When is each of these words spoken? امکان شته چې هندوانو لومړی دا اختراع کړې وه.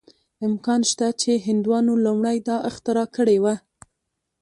امکان 0.47 0.81
شته 0.91 1.07
چې 1.21 1.31
هندوانو 1.47 1.93
لومړی 2.05 2.37
دا 2.47 2.57
اختراع 2.69 3.07
کړې 3.15 3.37
وه. 3.43 3.55